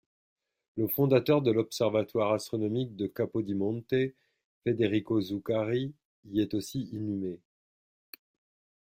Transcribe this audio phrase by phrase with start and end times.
[0.77, 3.93] Le fondateur de l'observatoire astronomique de Capodimonte,
[4.63, 5.93] Federico Zuccari,
[6.25, 7.39] y est aussi inhumé.